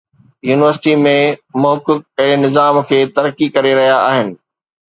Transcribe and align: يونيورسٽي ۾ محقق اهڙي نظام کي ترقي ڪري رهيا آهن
يونيورسٽي 0.49 0.93
۾ 1.01 1.11
محقق 1.65 2.01
اهڙي 2.23 2.35
نظام 2.45 2.81
کي 2.93 3.05
ترقي 3.19 3.55
ڪري 3.59 3.79
رهيا 3.81 4.01
آهن 4.11 4.35